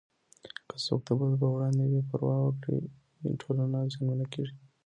[0.69, 2.79] که څوک د بدو په وړاندې بې پروايي وکړي،
[3.41, 4.55] ټولنه زیانمنه کېږي.